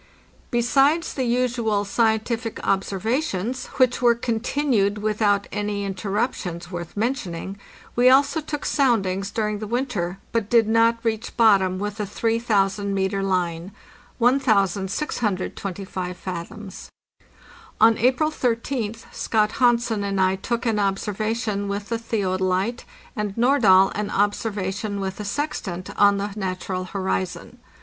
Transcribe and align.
Besides 0.49 1.13
the 1.13 1.25
usual 1.25 1.85
scientific 1.85 2.59
observations, 2.65 3.67
which 3.77 4.01
were 4.01 4.15
con 4.15 4.39
tinued 4.39 4.97
without 4.97 5.45
any 5.51 5.85
interruptions 5.85 6.71
worth 6.71 6.97
mentioning, 6.97 7.59
we 7.95 8.09
also 8.09 8.41
took 8.41 8.65
soundings 8.65 9.29
during 9.29 9.59
the 9.59 9.67
winter, 9.67 10.17
but 10.31 10.49
did 10.49 10.67
not 10.67 10.97
reach 11.03 11.37
bottom 11.37 11.77
with 11.77 11.99
a 11.99 12.07
3000 12.07 12.95
metre 12.95 13.21
line 13.21 13.73
(1625 14.17 16.17
fathoms). 16.17 16.89
On 17.79 17.95
April 17.99 18.31
13th 18.31 19.03
Scott 19.13 19.51
Hansen 19.59 20.03
and 20.03 20.19
I 20.19 20.35
took 20.35 20.65
an 20.65 20.79
observation 20.79 21.67
with 21.67 21.89
the 21.89 21.99
theodolite, 21.99 22.85
and 23.15 23.35
Nordahl 23.37 23.91
an 23.93 24.09
observation 24.09 24.99
with 24.99 25.17
the 25.17 25.25
sextant, 25.25 25.95
on 25.95 26.17
the 26.17 26.31
natural 26.35 26.85
horizon. 26.85 27.59